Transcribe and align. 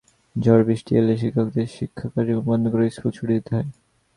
ঝড়-বৃষ্টি 0.35 0.91
এলে 0.95 1.13
শিক্ষকদের 1.17 1.67
শিক্ষা 1.77 2.07
কার্যক্রম 2.13 2.43
বন্ধ 2.45 2.63
করে 2.71 2.85
স্কুল 2.89 3.11
ছুটি 3.11 3.33
দিতে 3.33 3.51
হয়। 3.55 3.67